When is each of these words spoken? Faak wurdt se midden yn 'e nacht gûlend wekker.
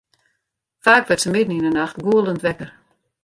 Faak 0.83 1.05
wurdt 1.07 1.23
se 1.25 1.29
midden 1.33 1.57
yn 1.59 1.67
'e 1.67 1.71
nacht 1.73 2.01
gûlend 2.05 2.43
wekker. 2.45 2.69